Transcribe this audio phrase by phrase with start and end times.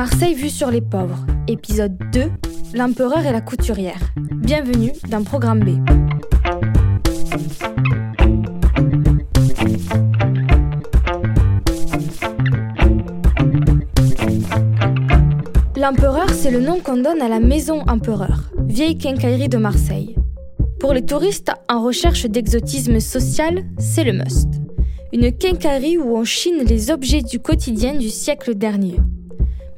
[0.00, 2.30] Marseille vue sur les pauvres, épisode 2,
[2.72, 4.00] l'empereur et la couturière.
[4.16, 5.76] Bienvenue dans Programme B.
[15.76, 20.16] L'empereur, c'est le nom qu'on donne à la maison empereur, vieille quincaillerie de Marseille.
[20.78, 24.48] Pour les touristes en recherche d'exotisme social, c'est le must.
[25.12, 28.96] Une quincaillerie où on chine les objets du quotidien du siècle dernier.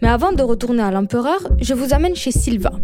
[0.02, 2.80] Mais avant de retourner à l'empereur, je vous amène chez Sylvain.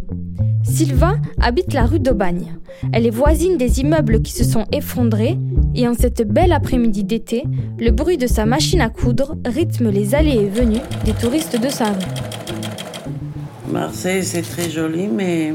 [0.62, 2.54] Sylvain habite la rue d'Aubagne.
[2.92, 5.36] Elle est voisine des immeubles qui se sont effondrés
[5.74, 7.42] et en cette belle après-midi d'été,
[7.80, 11.68] le bruit de sa machine à coudre rythme les allées et venues des touristes de
[11.68, 11.98] sa rue.
[13.72, 15.54] Marseille, c'est très joli, mais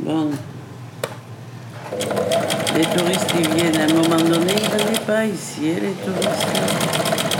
[0.00, 0.30] bon.
[2.76, 5.92] Les touristes, ils viennent à un moment donné, ils ne venaient pas ici, hein, les
[6.04, 6.46] touristes.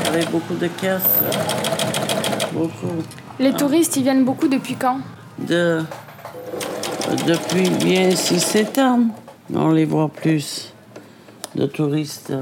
[0.08, 1.20] Avec beaucoup de casse.
[3.38, 5.00] Les touristes, ils viennent beaucoup depuis quand
[5.38, 5.82] De,
[7.26, 9.00] depuis bien 6-7 ans,
[9.54, 10.72] on les voit plus,
[11.54, 12.32] de touristes.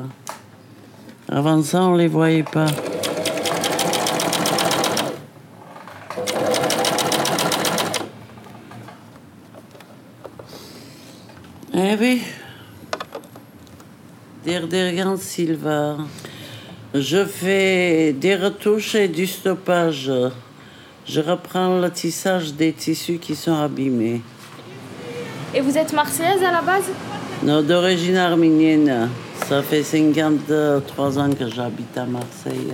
[1.28, 2.66] Avant ça, on les voyait pas.
[11.74, 12.22] Eh oui.
[14.44, 15.96] Der Dergan Silva.
[16.98, 20.10] Je fais des retouches et du stoppage.
[21.04, 24.22] Je reprends le tissage des tissus qui sont abîmés.
[25.54, 26.90] Et vous êtes marseillaise à la base?
[27.42, 29.10] Non, d'origine arménienne.
[29.46, 32.72] Ça fait 53 ans que j'habite à Marseille.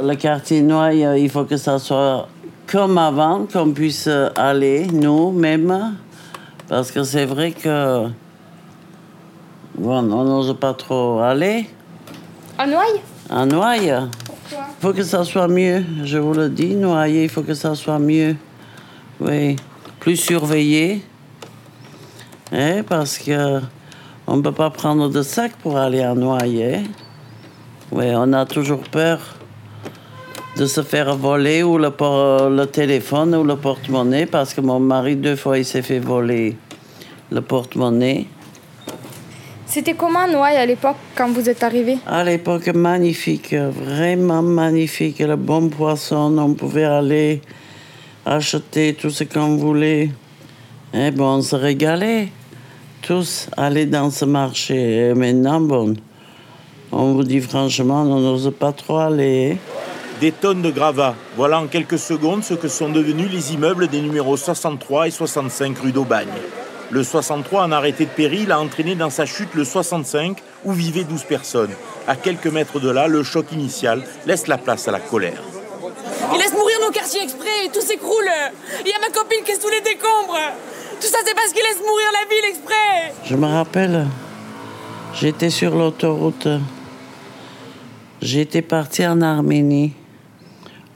[0.00, 2.28] Le quartier Noailles, il faut que ça soit
[2.70, 5.96] comme avant, qu'on puisse aller, nous-mêmes.
[6.68, 8.06] Parce que c'est vrai que.
[9.76, 11.68] Bon, on n'ose pas trop aller.
[12.56, 13.00] À Noailles?
[13.30, 14.08] À Pourquoi il
[14.80, 15.82] faut que ça soit mieux.
[16.04, 18.36] Je vous le dis, Noailles, il faut que ça soit mieux.
[19.20, 19.56] Oui,
[19.98, 21.02] plus surveillé.
[22.52, 23.60] Eh, parce que
[24.26, 26.82] on ne peut pas prendre de sac pour aller à hein.
[27.92, 29.20] Oui, on a toujours peur
[30.56, 35.16] de se faire voler ou le, le téléphone ou le porte-monnaie parce que mon mari,
[35.16, 36.56] deux fois, il s'est fait voler
[37.30, 38.26] le porte-monnaie.
[39.66, 41.98] C'était comment Noailles à l'époque quand vous êtes arrivé?
[42.06, 45.18] À l'époque, magnifique, vraiment magnifique.
[45.20, 47.40] Le bon poisson, on pouvait aller
[48.26, 50.10] acheter tout ce qu'on voulait.
[50.92, 52.28] Et bon, on se régalait.
[53.02, 55.08] Tous aller dans ce marché.
[55.08, 55.94] Et maintenant, bon,
[56.92, 59.58] on vous dit franchement, on n'ose pas trop aller.
[60.20, 61.14] Des tonnes de gravats.
[61.36, 65.78] Voilà en quelques secondes ce que sont devenus les immeubles des numéros 63 et 65
[65.78, 66.28] rue d'Aubagne.
[66.94, 71.02] Le 63 en arrêté de péril a entraîné dans sa chute le 65 où vivaient
[71.02, 71.72] 12 personnes.
[72.06, 75.42] À quelques mètres de là, le choc initial laisse la place à la colère.
[76.32, 78.30] Ils laissent mourir nos quartiers exprès, tout s'écroule.
[78.82, 80.38] Il y a ma copine qui est sous les décombres.
[81.00, 83.12] Tout ça, c'est parce qu'ils laissent mourir la ville exprès.
[83.24, 84.06] Je me rappelle,
[85.14, 86.46] j'étais sur l'autoroute.
[88.22, 89.94] J'étais parti en Arménie.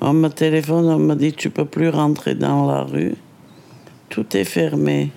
[0.00, 3.16] On me téléphone, on me dit tu peux plus rentrer dans la rue.
[4.10, 5.10] Tout est fermé.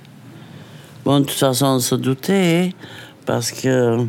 [1.03, 2.69] Bon, de toute façon, on se doutait, hein,
[3.25, 4.05] parce que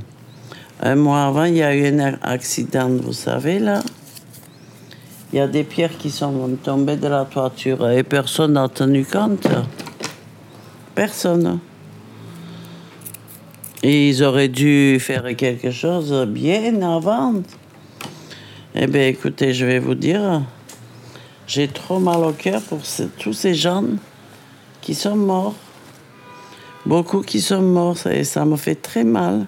[0.80, 3.82] un mois avant, il y a eu un accident, vous savez, là.
[5.32, 9.06] Il y a des pierres qui sont tombées de la toiture et personne n'a tenu
[9.06, 9.48] compte.
[10.94, 11.60] Personne.
[13.82, 17.36] Et ils auraient dû faire quelque chose bien avant.
[18.74, 20.42] Eh bien, écoutez, je vais vous dire,
[21.46, 22.80] j'ai trop mal au cœur pour
[23.18, 23.84] tous ces gens
[24.82, 25.54] qui sont morts.
[26.84, 29.46] Beaucoup qui sont morts, ça- et ça me fait très mal,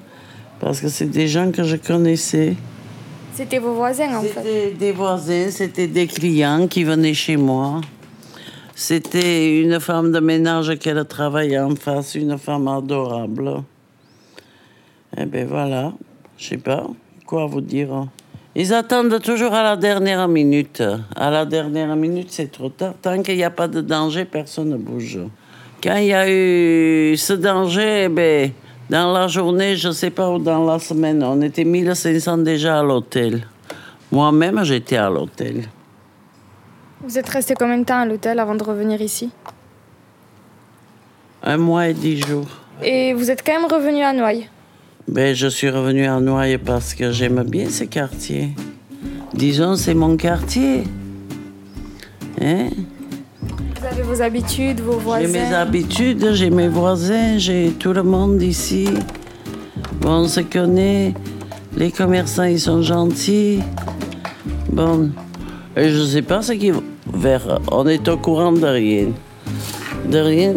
[0.60, 2.54] parce que c'est des gens que je connaissais.
[3.34, 4.28] C'était vos voisins en fait.
[4.28, 7.80] C'était des voisins, c'était des clients qui venaient chez moi.
[8.76, 13.62] C'était une femme de ménage qui travaillait en face, une femme adorable.
[15.16, 15.92] Eh bien voilà,
[16.38, 16.86] je sais pas
[17.26, 18.06] quoi vous dire.
[18.56, 20.82] Ils attendent toujours à la dernière minute.
[21.16, 22.94] À la dernière minute, c'est trop tard.
[23.02, 25.18] Tant qu'il n'y a pas de danger, personne ne bouge.
[25.84, 28.50] Quand il y a eu ce danger, ben,
[28.88, 32.80] Dans la journée, je ne sais pas, ou dans la semaine, on était 1500 déjà
[32.80, 33.46] à l'hôtel.
[34.10, 35.64] Moi-même, j'étais à l'hôtel.
[37.02, 39.30] Vous êtes resté combien de temps à l'hôtel avant de revenir ici?
[41.42, 42.48] Un mois et dix jours.
[42.82, 44.48] Et vous êtes quand même revenu à Noailles?
[45.06, 48.50] Ben, je suis revenu à Noailles parce que j'aime bien ce quartier.
[49.34, 50.84] Disons, c'est mon quartier.
[52.40, 52.70] Hein?
[54.06, 58.88] Vos habitudes, vos voisins J'ai mes habitudes, j'ai mes voisins, j'ai tout le monde ici.
[60.00, 61.14] Bon, on se connaît.
[61.76, 63.60] Les commerçants, ils sont gentils.
[64.70, 65.10] Bon,
[65.76, 66.82] et je ne sais pas ce qu'ils vont
[67.20, 67.60] faire.
[67.72, 69.06] On est au courant de rien.
[70.08, 70.54] De rien,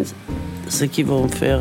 [0.68, 1.60] ce qu'ils vont faire.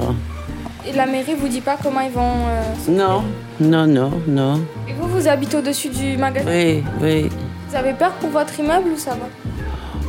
[0.87, 2.21] Et la mairie vous dit pas comment ils vont...
[2.21, 3.23] euh, Non,
[3.59, 4.61] non, non, non.
[4.87, 6.47] Et vous, vous habitez au-dessus du magasin?
[6.49, 7.29] Oui, oui.
[7.69, 9.27] Vous avez peur pour votre immeuble ou ça va?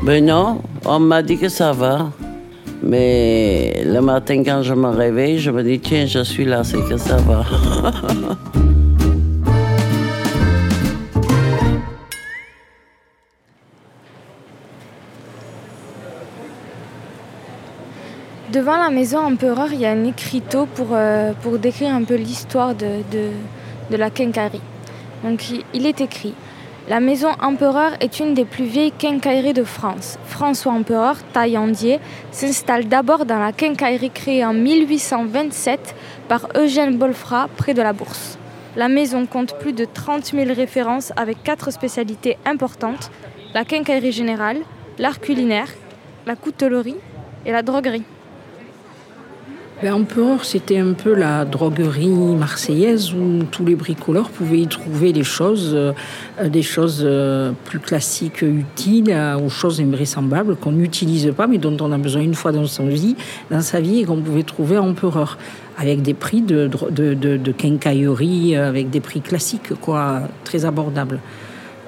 [0.04, 2.10] Ben non, on m'a dit que ça va.
[2.82, 6.80] Mais le matin, quand je me réveille, je me dis, tiens, je suis là, c'est
[6.88, 7.44] que ça va.
[18.52, 22.74] Devant la maison empereur, il y a un écriteau pour, euh, décrire un peu l'histoire
[22.74, 23.30] de,
[23.90, 24.62] la quincaillerie.
[25.22, 26.34] Donc il est écrit
[26.88, 30.18] La maison empereur est une des plus vieilles quincailleries de France.
[30.24, 32.00] François Empereur, taillandier,
[32.30, 35.94] s'installe d'abord dans la quincaillerie créée en 1827
[36.28, 38.38] par Eugène Bolfrat près de la Bourse.
[38.74, 43.10] La maison compte plus de 30 000 références avec quatre spécialités importantes
[43.52, 44.58] la quincaillerie générale,
[44.98, 45.68] l'art culinaire,
[46.24, 46.96] la coutellerie
[47.44, 48.04] et la droguerie.
[49.80, 55.12] Ben, Empereur, c'était un peu la droguerie marseillaise où tous les bricoleurs pouvaient y trouver
[55.12, 55.92] des choses, euh,
[56.48, 61.76] des choses euh, plus classiques, utiles, euh, aux choses invraisemblables qu'on n'utilise pas, mais dont
[61.80, 63.14] on a besoin une fois dans sa vie,
[64.00, 65.38] et qu'on pouvait trouver à Empereur,
[65.78, 66.68] avec des prix de,
[67.56, 71.20] quincaillerie, avec des prix classiques, quoi, très abordables.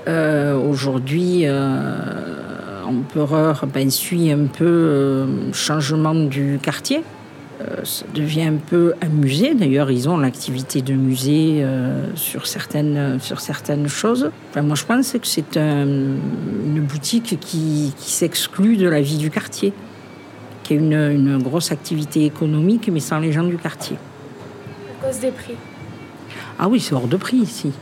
[0.07, 1.45] Aujourd'hui,
[2.87, 7.03] Empereur ben, suit un peu changement du quartier.
[7.61, 9.55] Euh, ça devient un peu un musée.
[9.55, 14.31] D'ailleurs, ils ont l'activité de musée euh, sur, certaines, sur certaines choses.
[14.51, 19.19] Enfin, moi, je pense que c'est un- une boutique qui, qui s'exclut de la vie
[19.19, 19.73] du quartier,
[20.63, 23.97] qui a une, une grosse activité économique, mais sans les gens du quartier.
[25.03, 25.55] À cause des prix.
[26.59, 27.73] Ah oui, c'est hors de prix ici.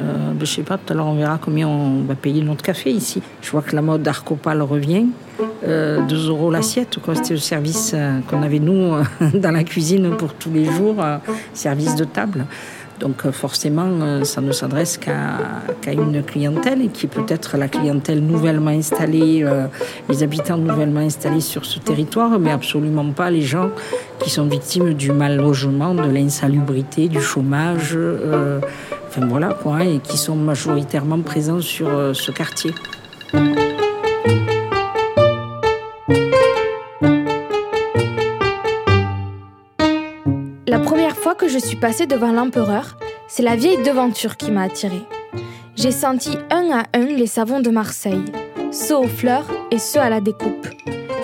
[0.00, 2.62] Euh, ben, je sais pas, tout à l'heure on verra combien on va payer notre
[2.62, 3.22] café ici.
[3.42, 5.06] Je vois que la mode Arcopal revient.
[5.66, 6.98] Euh, 2 euros l'assiette.
[7.14, 8.96] C'était le service euh, qu'on avait nous
[9.34, 11.18] dans la cuisine pour tous les jours, euh,
[11.52, 12.46] service de table.
[13.00, 17.68] Donc euh, forcément, euh, ça ne s'adresse qu'à une clientèle et qui est peut-être la
[17.68, 19.66] clientèle nouvellement installée, euh,
[20.08, 23.70] les habitants nouvellement installés sur ce territoire, mais absolument pas les gens
[24.18, 27.96] qui sont victimes du mal logement, de l'insalubrité, du chômage,
[29.08, 32.72] enfin voilà quoi, et qui sont majoritairement présents sur ce quartier.
[41.46, 42.96] Je suis passée devant l'empereur,
[43.28, 45.04] c'est la vieille devanture qui m'a attirée.
[45.76, 48.24] J'ai senti un à un les savons de Marseille,
[48.72, 50.66] ceux aux fleurs et ceux à la découpe.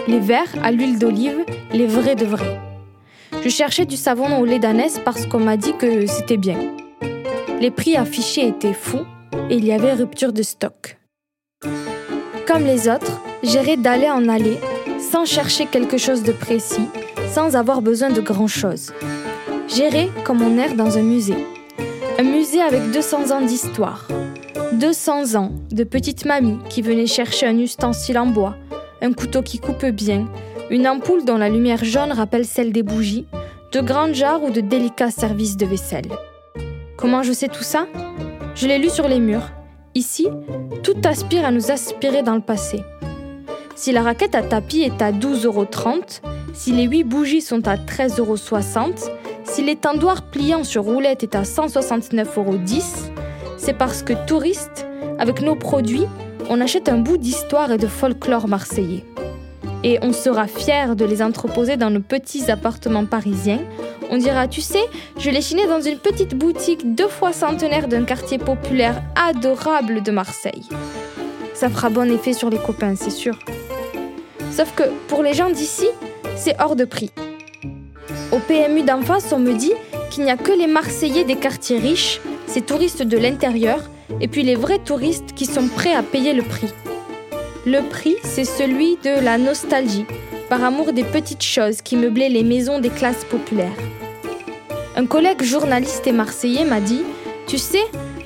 [0.07, 2.61] Les verts à l'huile d'olive, les vrais de vrais.
[3.43, 6.59] Je cherchais du savon au lait d'ânesse parce qu'on m'a dit que c'était bien.
[7.61, 9.07] Les prix affichés étaient fous
[9.51, 10.99] et il y avait rupture de stock.
[12.47, 14.59] Comme les autres, j'irais d'aller en aller
[15.01, 16.89] sans chercher quelque chose de précis,
[17.33, 18.93] sans avoir besoin de grand-chose.
[19.75, 21.49] J'irai comme on erre dans un musée.
[22.21, 24.07] Un musée avec 200 ans d'histoire.
[24.75, 28.55] 200 ans de petite mamie qui venait chercher un ustensile en bois,
[29.03, 30.29] un couteau qui coupe bien,
[30.71, 33.27] une ampoule dont la lumière jaune rappelle celle des bougies,
[33.73, 36.13] de grandes jarres ou de délicats services de vaisselle.
[36.97, 37.89] Comment je sais tout ça?
[38.55, 39.51] Je l'ai lu sur les murs.
[39.97, 40.29] Ici,
[40.85, 42.81] tout aspire à nous aspirer dans le passé.
[43.75, 45.67] Si la raquette à tapis est à 12,30 euros,
[46.53, 48.37] si les 8 bougies sont à 13,60 euros,
[49.55, 52.59] si l'étendoir pliant sur roulette est à 169,10 euros,
[53.57, 54.85] c'est parce que touristes,
[55.21, 56.07] avec nos produits,
[56.51, 59.05] on achète un bout d'histoire et de folklore marseillais.
[59.85, 63.61] Et on sera fiers de les entreposer dans nos petits appartements parisiens.
[64.11, 64.83] On dira, tu sais,
[65.19, 70.11] je l'ai chiné dans une petite boutique deux fois centenaire d'un quartier populaire adorable de
[70.11, 70.69] Marseille.
[71.55, 73.39] Ça fera bon effet sur les copains, c'est sûr.
[74.51, 75.87] Sauf que pour les gens d'ici,
[76.35, 77.13] c'est hors de prix.
[78.35, 79.73] Au PMU d'en face, on me dit
[80.11, 83.79] qu'il n'y a que les Marseillais des quartiers riches, ces touristes de l'intérieur,
[84.21, 86.75] et puis les vrais touristes qui sont prêts à payer le prix.
[87.65, 90.05] Le prix, c'est celui de la nostalgie,
[90.49, 93.79] par amour des petites choses qui meublaient les maisons des classes populaires.
[94.97, 97.03] Un collègue journaliste et marseillais m'a dit
[97.47, 97.85] Tu sais,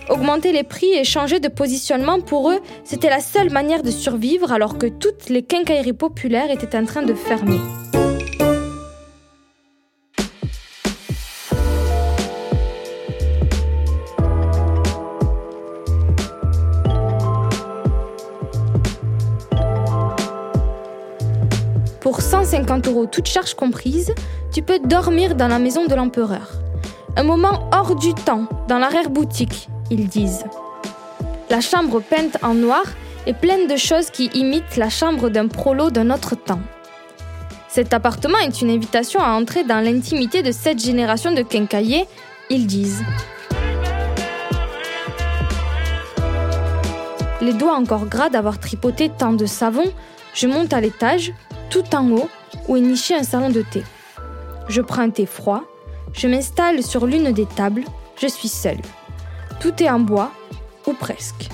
[0.09, 4.53] augmenter les prix et changer de positionnement pour eux, c'était la seule manière de survivre
[4.53, 7.61] alors que toutes les quincailleries populaires étaient en train de fermer.
[22.09, 24.15] Pour 150 euros, toutes charges comprises,
[24.50, 26.53] tu peux dormir dans la maison de l'empereur.
[27.19, 30.47] Un moment hors du temps, dans l'arrière-boutique, ils disent.
[31.50, 32.85] La chambre peinte en noir
[33.27, 36.62] est pleine de choses qui imitent la chambre d'un prolo d'un autre temps.
[37.69, 42.07] Cet appartement est une invitation à entrer dans l'intimité de cette génération de quincailliers,
[42.49, 43.03] ils disent.
[47.43, 49.85] Les doigts encore gras d'avoir tripoté tant de savon,
[50.33, 51.35] je monte à l'étage,
[51.70, 52.28] tout en haut,
[52.66, 53.82] où est niché un salon de thé.
[54.68, 55.64] Je prends un thé froid,
[56.12, 57.84] je m'installe sur l'une des tables,
[58.20, 58.80] je suis seule.
[59.60, 60.30] Tout est en bois,
[60.87, 61.48] ou presque.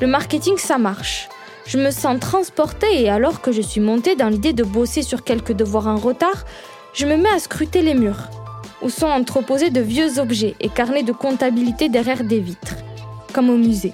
[0.00, 1.28] Le marketing, ça marche.
[1.66, 5.22] Je me sens transportée et alors que je suis montée dans l'idée de bosser sur
[5.24, 6.44] quelques devoirs en retard,
[6.94, 8.30] je me mets à scruter les murs,
[8.82, 12.76] où sont entreposés de vieux objets et carnets de comptabilité derrière des vitres,
[13.32, 13.92] comme au musée.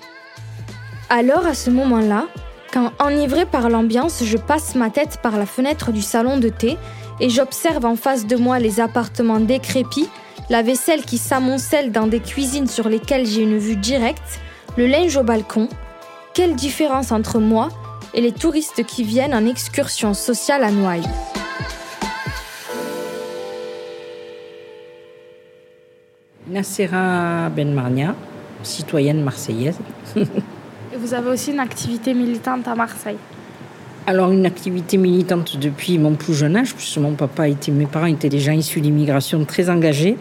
[1.11, 2.27] Alors, à ce moment-là,
[2.75, 6.77] quand enivrée par l'ambiance, je passe ma tête par la fenêtre du salon de thé
[7.21, 10.09] et j'observe en face de moi les appartements décrépits,
[10.51, 14.41] la vaisselle qui s'amoncelle dans des cuisines sur lesquelles j'ai une vue directe,
[14.77, 15.69] le linge au balcon.
[16.35, 17.69] Quelle différence entre moi
[18.13, 21.09] et les touristes qui viennent en excursion sociale à Noailles.
[26.49, 28.17] Nassera Benmarnia,
[28.65, 29.79] citoyenne marseillaise.
[31.05, 33.19] Vous avez aussi une activité militante à Marseille
[34.07, 38.05] alors une activité militante depuis mon plus jeune âge, puisque mon papa était, mes parents
[38.05, 40.19] étaient des gens issus d'immigration très engagés.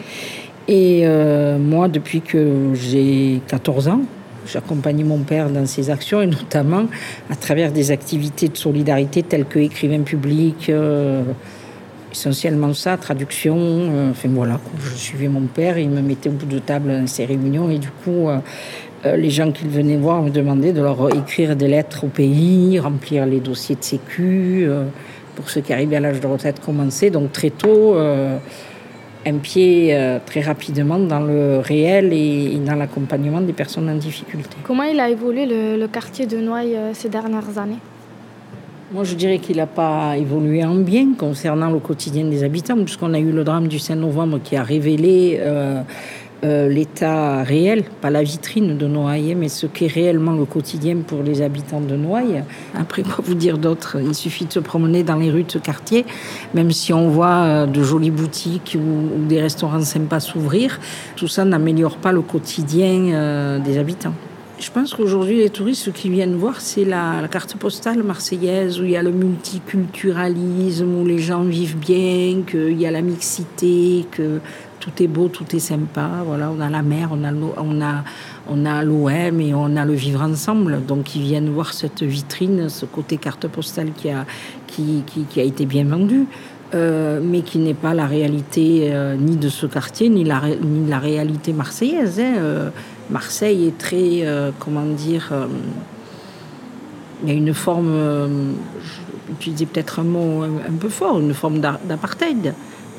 [0.69, 4.01] Et euh, moi, depuis que j'ai 14 ans,
[4.47, 6.85] j'accompagne mon père dans ses actions et notamment
[7.29, 11.23] à travers des activités de solidarité telles que écrivain public, euh,
[12.13, 13.57] essentiellement ça, traduction.
[13.57, 17.07] Euh, enfin voilà, je suivais mon père, il me mettait au bout de table dans
[17.07, 18.29] ses réunions et du coup,
[19.05, 22.79] euh, les gens qui venaient voir me demandaient de leur écrire des lettres au pays,
[22.79, 24.85] remplir les dossiers de sécu, euh,
[25.35, 27.09] pour ceux qui arrivaient à l'âge de retraite commencer.
[27.09, 28.37] Donc très tôt, euh,
[29.25, 34.57] un pied très rapidement dans le réel et, dans l'accompagnement des personnes en difficulté.
[34.63, 37.79] Comment il a évolué le, quartier de Noailles ces dernières années?
[38.93, 43.15] Moi, je dirais qu'il n'a pas évolué en bien concernant le quotidien des habitants, puisqu'on
[43.15, 45.81] a eu le drame du 5 novembre qui a révélé euh,
[46.43, 51.41] l'état réel, pas la vitrine de Noailles, mais ce qu'est réellement le quotidien pour les
[51.41, 52.43] habitants de Noailles.
[52.77, 53.97] Après, quoi vous dire d'autre?
[54.01, 56.05] Il suffit de se promener dans les rues de ce quartier,
[56.53, 60.79] même si on voit euh, de jolies boutiques ou, des restaurants sympas s'ouvrir,
[61.15, 64.13] tout ça n'améliore pas le quotidien euh, des habitants.
[64.59, 68.83] Je pense qu'aujourd'hui, les touristes, ce qu'ils viennent voir, c'est la, carte postale marseillaise, où
[68.83, 74.05] il y a le multiculturalisme, où les gens vivent bien, qu'il y a la mixité,
[74.11, 74.39] que
[74.79, 76.09] tout est beau, tout est sympa.
[76.25, 77.23] Voilà, on a la mer, on
[78.65, 80.85] a l'OM et on a le vivre ensemble.
[80.85, 84.25] Donc ils viennent voir cette vitrine, ce côté carte postale qui a
[84.67, 86.25] qui, qui, a été bien vendu.
[86.73, 90.89] Euh, mais qui n'est pas la réalité euh, ni de ce quartier, ni la, ni
[90.89, 92.19] la réalité marseillaise.
[92.19, 92.33] Hein.
[92.37, 92.69] Euh,
[93.13, 94.27] Marseille est très,
[94.59, 95.31] comment dire,
[97.21, 98.55] il y a une forme,
[99.39, 102.53] je vais peut-être un mot un, peu fort, une forme d'apartheid.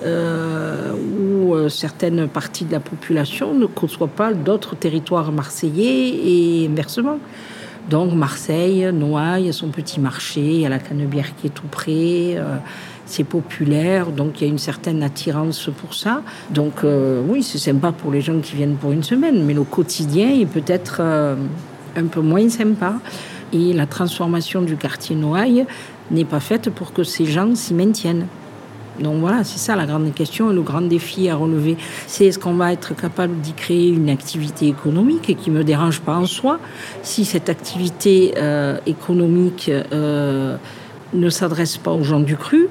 [0.04, 6.68] Euh, où euh, certaines parties de la population ne conçoivent pas d'autres territoires marseillais et
[6.68, 7.18] inversement.
[7.88, 12.37] Donc Marseille, Noailles, son petit marché, il y a la Canebière qui est tout près,
[12.37, 12.56] euh,
[13.06, 16.23] c'est populaire, donc il y a une certaine attirance pour ça.
[16.50, 16.84] Donc
[17.28, 20.46] oui, c'est sympa pour les gens qui viennent pour une semaine, mais le quotidien est
[20.46, 21.00] peut-être
[21.96, 22.94] un peu moins sympa.
[23.52, 25.66] Et la transformation du quartier Noailles
[26.11, 28.26] n'est pas faite pour que ces gens s'y maintiennent.
[29.00, 31.76] Donc voilà, c'est ça la grande question et le grand défi à relever.
[32.06, 36.00] C'est est-ce qu'on va être capable d'y créer une activité économique qui ne me dérange
[36.00, 36.61] pas en soi
[37.02, 40.56] Si cette activité euh, économique euh,
[41.12, 42.68] ne s'adresse pas aux gens du cru,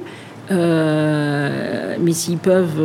[0.52, 2.82] euh, mais s'ils peuvent,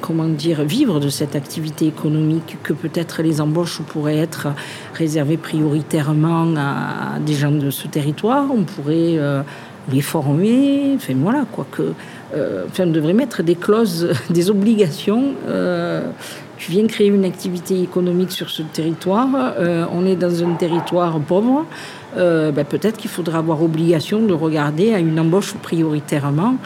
[0.00, 4.48] comment dire, vivre de cette activité économique, que peut-être les embauches pourraient être
[4.94, 9.18] réservées prioritairement à, des gens de ce territoire, on pourrait
[9.90, 11.94] les former, enfin voilà, quoi que
[12.34, 15.34] euh, enfin, on devrait mettre des clauses, des obligations.
[16.56, 20.54] Euh, tu viens créer une activité économique sur ce territoire, euh, on est dans un
[20.54, 21.66] territoire pauvre,
[22.16, 26.56] ben, peut-être qu'il faudra avoir obligation de regarder à une embauche prioritairement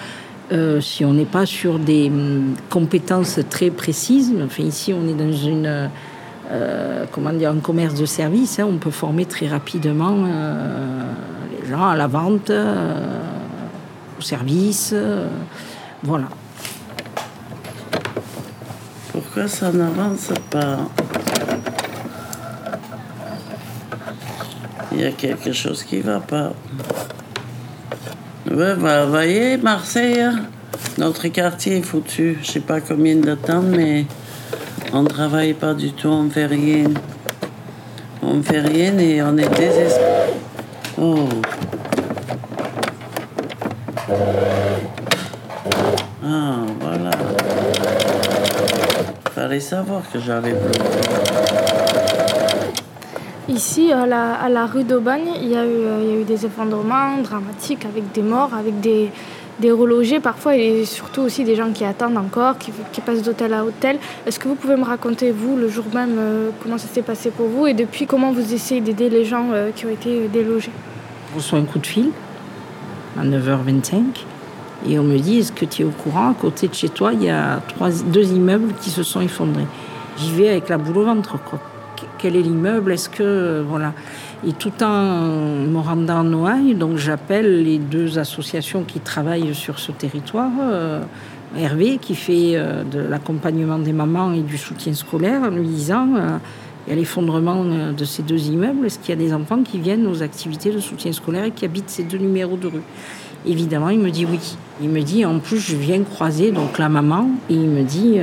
[0.53, 4.33] euh, si on n'est pas sur des hum, compétences très précises.
[4.45, 5.91] Enfin, ici, on est dans une,
[6.51, 8.59] euh, comment dire, un commerce de service.
[8.59, 8.67] Hein.
[8.69, 11.03] on peut former très rapidement euh,
[11.53, 12.51] les gens à la vente,
[14.19, 14.95] au service.
[16.03, 16.27] voilà.
[19.33, 20.79] Pourquoi ça n'avance pas?
[24.91, 26.53] Il y a quelque chose qui va pas.
[28.51, 30.41] Bah, voyez, Marseille, hein,
[30.99, 32.41] notre quartier est foutu.
[32.43, 34.07] Je sais pas combien de temps, mais
[34.93, 36.89] on ne travaille pas du tout, on fait rien.
[38.23, 40.33] On fait rien et on est désespéré.
[40.99, 41.29] Oh.
[46.25, 46.70] Ah.
[49.51, 50.55] Fallait savoir que j'allais
[53.49, 56.47] Ici, à la, rue d'Aubagne, il, y a eu, euh, il y a eu des
[56.47, 59.11] effondrements dramatiques avec des morts, avec des,
[59.59, 60.21] des relogés.
[60.21, 63.99] Parfois et surtout aussi des gens qui attendent encore, qui, passent d'hôtel à hôtel.
[64.25, 67.33] Est-ce que vous pouvez me raconter, vous, le jour même, euh, comment ça s'est passé
[67.33, 70.71] pour vous et depuis comment vous essayez d'aider les gens euh, qui ont été délogés?
[71.33, 72.11] Je reçois un coup de fil
[73.19, 74.27] à 9h25
[74.89, 77.13] et on me dit Est-ce que tu es au courant À côté de chez toi,
[77.13, 77.61] il y a
[78.07, 79.67] deux immeubles qui se sont effondrés.
[80.19, 81.39] J'y vais avec la boule au ventre.
[81.43, 81.61] Quoi
[82.21, 83.95] quel est l'immeuble, est-ce que voilà.
[84.47, 85.23] Et tout en
[85.67, 90.51] me rendant en Noailles, donc j'appelle les deux associations qui travaillent sur ce territoire.
[90.61, 91.03] Euh,
[91.59, 96.09] Hervé qui fait euh, de l'accompagnement des mamans et du soutien scolaire, en lui disant
[96.15, 96.39] euh,
[96.87, 99.79] il y a l'effondrement de ces deux immeubles, est-ce qu'il y a des enfants qui
[99.79, 102.83] viennent aux activités de soutien scolaire et qui habitent ces deux numéros de rue?
[103.47, 104.57] Évidemment, il me dit oui.
[104.83, 108.19] Il me dit en plus je viens croiser donc la maman et il me dit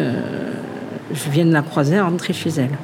[1.14, 2.78] je viens de la croiser rentrer chez elle.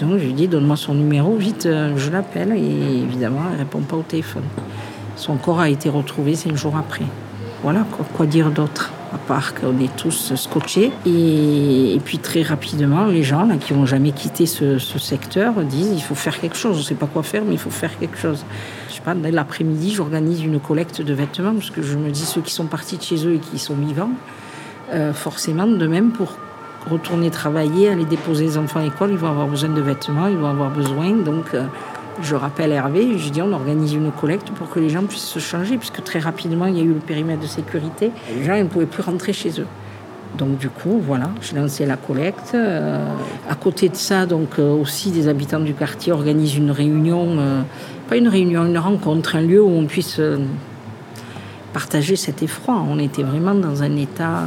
[0.00, 3.80] Donc je lui dis donne-moi son numéro, vite, euh, je l'appelle et évidemment elle répond
[3.80, 4.42] pas au téléphone.
[5.16, 7.04] Son corps a été retrouvé cinq jours après.
[7.62, 8.92] Voilà, quoi, dire d'autre?
[9.12, 10.90] À part qu'on est tous scotchés.
[11.06, 16.02] Et, puis très rapidement, les gens là, qui n'ont jamais quitté ce, secteur disent il
[16.02, 16.76] faut faire quelque chose.
[16.76, 18.44] On ne sait pas quoi faire, mais il faut faire quelque chose.
[18.88, 22.24] Je sais pas, dès l'après-midi, j'organise une collecte de vêtements parce que je me dis
[22.24, 24.10] ceux qui sont partis de chez eux et qui sont vivants,
[24.92, 26.36] euh, forcément de même pour
[26.90, 30.36] retourner travailler, aller déposer les enfants à l'école, ils vont avoir besoin de vêtements, ils
[30.36, 31.12] vont avoir besoin.
[31.12, 31.64] Donc, euh,
[32.20, 35.38] je rappelle Hervé, je dis on organise une collecte pour que les gens puissent se
[35.38, 38.10] changer, puisque très rapidement, il y a eu le périmètre de sécurité.
[38.36, 39.66] les gens ne pouvaient plus rentrer chez eux.
[40.36, 42.52] Donc du coup, voilà, j'ai lancé la collecte.
[42.54, 43.06] Euh,
[43.48, 47.36] à côté de ça, donc euh, aussi des habitants du quartier organisent une réunion,
[48.08, 50.20] pas une réunion, une rencontre, un lieu où on puisse
[51.72, 52.82] partager cet effroi.
[52.88, 54.40] On était vraiment dans un état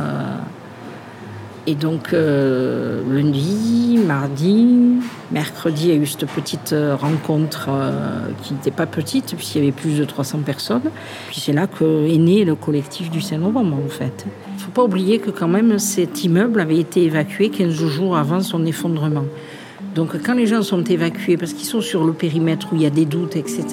[1.67, 4.99] et donc, euh, lundi, mardi,
[5.31, 9.59] mercredi, il y a eu cette petite euh, rencontre euh, qui n'était pas petite, puisqu'il
[9.59, 10.91] y avait plus de 300 personnes.
[11.27, 14.25] Puis c'est là qu'est né le collectif du 5 novembre, en fait.
[14.27, 18.15] Il ne faut pas oublier que quand même cet immeuble avait été évacué 15 jours
[18.15, 19.25] avant son effondrement.
[19.95, 22.85] Donc quand les gens sont évacués, parce qu'ils sont sur le périmètre où il y
[22.85, 23.65] a des doutes, etc.,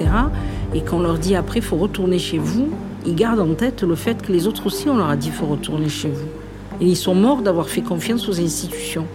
[0.73, 2.71] et qu'on leur dit après, il faut retourner chez vous,
[3.05, 5.33] ils gardent en tête le fait que les autres aussi, on leur a dit, il
[5.35, 6.42] faut retourner chez vous.
[6.83, 9.07] Et ils sont morts d'avoir fait confiance aux institutions.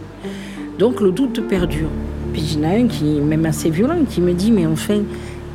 [0.79, 1.89] Donc le doute perdure.
[2.31, 5.01] Puis il y en a un qui, même assez violent, qui me dit, mais enfin,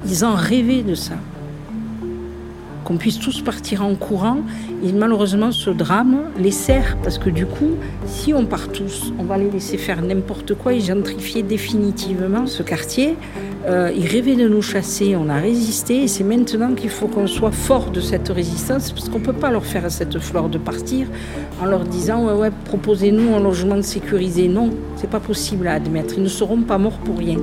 [0.07, 1.15] ils ont rêvé de ça
[2.85, 4.39] qu'on puisse tous partir en courant.
[4.85, 9.25] Et malheureusement, ce drame les sert parce que du coup, si on part tous, on
[9.25, 13.17] va les laisser faire n'importe quoi et gentrifier définitivement ce quartier.
[13.67, 17.29] Euh, ils rêvaient de nous chasser, on a résisté et c'est maintenant qu'il faut qu'on
[17.29, 20.59] soit fort de cette résistance parce qu'on ne peut pas leur faire cette fleur de
[20.59, 21.07] partir
[21.61, 24.49] en leur disant ouais, ouais proposez-nous un logement sécurisé.
[24.49, 26.15] Non, c'est pas possible à admettre.
[26.17, 27.39] Ils ne seront pas morts pour rien.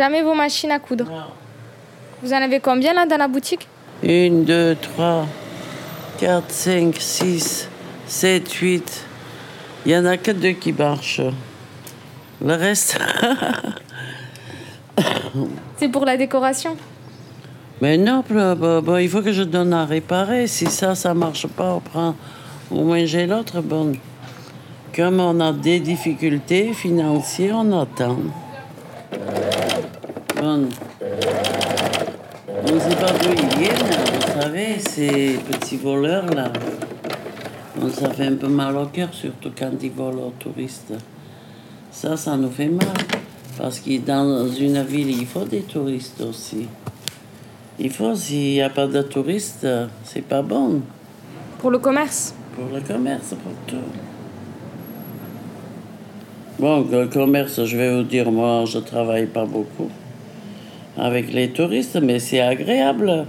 [0.00, 1.04] Jamais vos machines à coudre
[2.22, 3.68] Vous en avez combien là dans la boutique?
[4.02, 5.26] Une, deux, trois,
[6.18, 7.68] quatre, cinq, six,
[8.06, 9.04] sept, huit.
[9.84, 11.20] Il y en a que deux qui marchent.
[12.42, 12.98] Le reste.
[15.76, 16.78] c'est pour la décoration?
[17.82, 18.24] Mais non,
[18.98, 20.46] il faut que je donne à réparer.
[20.46, 22.14] Si ça, ça marche pas, on prend
[22.70, 23.96] au moins j'ai l'autre bonne.
[24.96, 28.16] Comme on a des difficultés financières, on attend.
[30.42, 30.70] On ne
[32.80, 36.50] sait pas d'où ils viennent, vous savez, ces petits voleurs-là.
[37.92, 40.94] Ça fait un peu mal au cœur, surtout quand ils volent aux touristes.
[41.90, 42.88] Ça, ça nous fait mal.
[43.58, 46.66] Parce que dans une ville, il faut des touristes aussi.
[47.78, 49.66] Il faut, s'il n'y a pas de touristes,
[50.04, 50.80] c'est pas bon.
[51.58, 53.76] Pour le commerce Pour le commerce, pour tout.
[56.58, 59.90] Bon, le commerce, je vais vous dire, moi, je travaille pas beaucoup
[60.96, 63.26] avec les touristes, mais c'est agréable.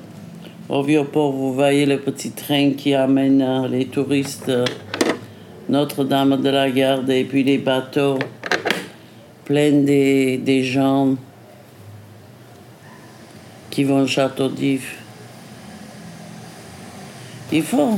[0.70, 4.52] Au Vieux-Port, vous voyez le petit train qui amène les touristes,
[5.70, 8.20] Notre-Dame de la Garde, et puis les bateaux
[9.46, 11.16] pleins des, des gens
[13.70, 14.98] qui vont au Château d'If.
[17.52, 17.98] Il faut.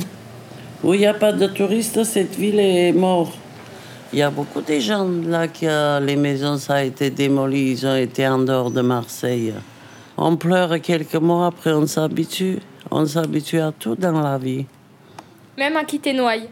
[0.83, 3.37] Où il n'y a pas de touristes, cette ville est morte.
[4.13, 7.87] Il y a beaucoup de gens là que les maisons ça a été démolies, ils
[7.87, 9.55] ont été en dehors de Marseille.
[10.17, 12.59] On pleure quelques mois, après on s'habitue.
[12.91, 14.67] On s'habitue à tout dans la vie.
[15.57, 16.47] Même à quitter Noailles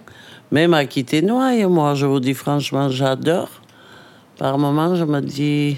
[0.51, 3.49] Même à quitter Noailles, moi je vous dis franchement, j'adore.
[4.39, 5.77] Par moments, je me dis,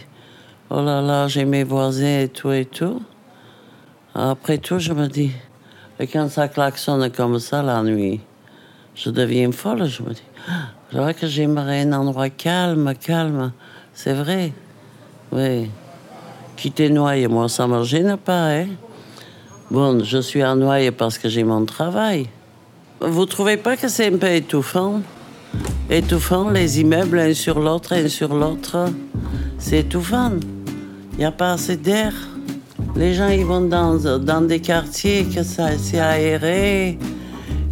[0.70, 3.02] oh là là, j'ai mes voisins et tout et tout.
[4.16, 5.32] Après tout, je me dis,
[6.00, 8.22] et quand ça klaxonne comme ça la nuit,
[8.96, 10.24] je deviens folle, je me dis,
[10.94, 13.52] je vois que j'aimerais un endroit calme, calme.
[13.96, 14.54] C'est vrai.
[15.32, 15.72] Oui.
[16.56, 18.68] Quitter Noyer, moi, ça me gêne pas, hein.
[19.72, 22.28] Bon, je suis à Noyer parce que j'ai mon travail.
[23.02, 25.02] Vous trouvez pas que c'est un peu étouffant?
[25.90, 28.86] Étouffant, les immeubles un sur l'autre, un sur l'autre.
[29.58, 30.34] C'est étouffant.
[31.14, 32.14] Il n'y a pas assez d'air.
[32.96, 37.00] Les gens, ils vont dans, dans des quartiers que ça c'est aéré.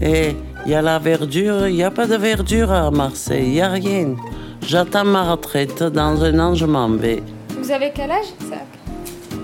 [0.02, 1.68] Et il y a la verdure.
[1.68, 3.44] Il n'y a pas de verdure à Marseille.
[3.48, 4.16] Il n'y a rien.
[4.66, 5.84] J'attends ma retraite.
[5.84, 7.24] Dans un an, je m'en vais.
[7.62, 8.58] Vous avez quel âge, ça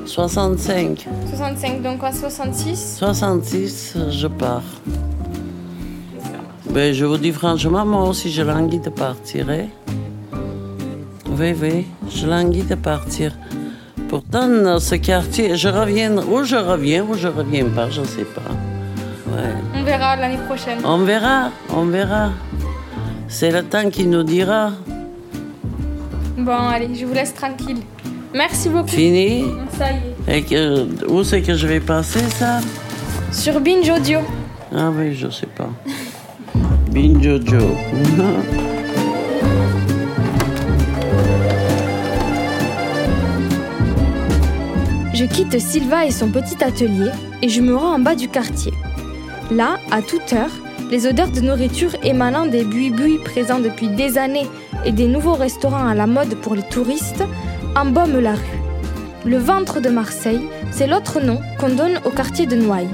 [0.06, 1.06] 65.
[1.30, 4.62] 65, donc à 66 66, je pars.
[6.70, 9.50] Ben, je vous dis franchement, moi aussi, je languis de partir.
[9.50, 9.68] hein.
[11.38, 13.34] Oui, oui, je languis de partir.
[14.10, 18.24] Pourtant, dans ce quartier, je reviens, ou je reviens, ou je reviens pas, je sais
[18.26, 18.42] pas.
[19.32, 19.77] Ouais.
[19.88, 20.80] On verra l'année prochaine.
[20.84, 22.32] On verra, on verra.
[23.30, 24.72] C'est le temps qui nous dira.
[26.38, 27.78] Bon, allez, je vous laisse tranquille.
[28.34, 28.90] Merci beaucoup.
[28.90, 29.46] Fini
[29.78, 30.40] Ça y est.
[30.40, 32.60] Et que, où c'est que je vais passer ça?
[33.32, 34.20] Sur Binge Audio.
[34.76, 35.70] Ah oui, je sais pas.
[36.92, 37.78] Binjojo.
[45.14, 47.10] Je quitte Silva et son petit atelier
[47.42, 48.74] et je me rends en bas du quartier.
[49.52, 50.52] Là, à toute heure,
[50.92, 54.48] les odeurs de nourriture émanant des buis-buis présents depuis des années
[54.86, 57.24] et des nouveaux restaurants à la mode pour les touristes
[57.76, 58.62] embaument la rue.
[59.26, 62.90] Le ventre de Marseille, c'est l'autre nom qu'on donne au quartier de Noailles.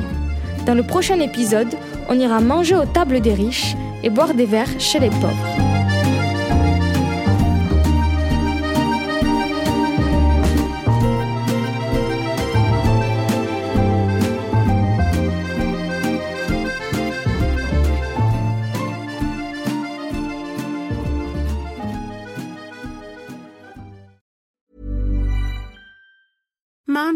[0.65, 1.75] Dans le prochain épisode,
[2.09, 5.62] on ira manger aux tables des riches et boire des verres chez les pauvres.